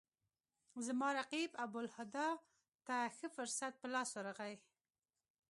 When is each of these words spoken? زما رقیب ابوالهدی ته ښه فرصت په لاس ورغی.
زما 0.85 1.09
رقیب 1.19 1.51
ابوالهدی 1.65 2.29
ته 2.87 2.97
ښه 3.15 3.27
فرصت 3.35 3.73
په 3.81 3.87
لاس 3.93 4.09
ورغی. 4.15 4.53